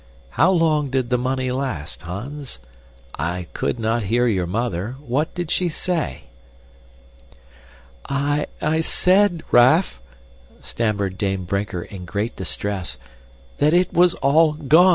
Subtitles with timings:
[0.31, 2.57] How long did the money last, Hans?
[3.13, 4.95] I could not hear your mother.
[4.99, 6.23] What did she say?"
[8.09, 8.47] "I
[8.79, 10.01] said, Raff,"
[10.59, 12.97] stammered Dame Brinker in great distress,
[13.59, 14.89] "that it was all gone."